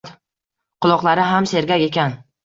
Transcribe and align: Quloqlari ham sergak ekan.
Quloqlari 0.85 1.25
ham 1.31 1.49
sergak 1.51 1.85
ekan. 1.89 2.17